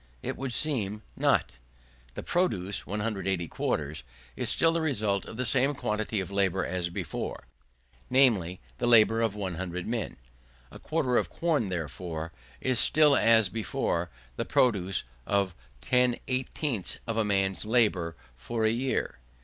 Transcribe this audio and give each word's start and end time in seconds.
It 0.23 0.35
would 0.35 0.51
seem 0.51 1.03
not. 1.15 1.59
The 2.15 2.23
produce 2.23 2.87
(180 2.87 3.47
quarters) 3.49 4.03
is 4.35 4.49
still 4.49 4.71
the 4.71 4.81
result 4.81 5.25
of 5.25 5.37
the 5.37 5.45
same 5.45 5.75
quantity 5.75 6.19
of 6.19 6.31
labour 6.31 6.65
as 6.65 6.89
before, 6.89 7.43
namely, 8.09 8.59
the 8.79 8.87
labour 8.87 9.21
of 9.21 9.35
100 9.35 9.85
men. 9.85 10.17
A 10.71 10.79
quarter 10.79 11.17
of 11.17 11.29
corn, 11.29 11.69
therefore, 11.69 12.31
is 12.61 12.79
still, 12.79 13.15
as 13.15 13.47
before, 13.49 14.09
the 14.37 14.43
produce 14.43 15.03
of 15.27 15.53
10/18 15.83 16.97
of 17.05 17.15
a 17.15 17.23
man's 17.23 17.63
labour 17.63 18.15
for 18.35 18.65
a 18.65 18.71
year. 18.71 19.19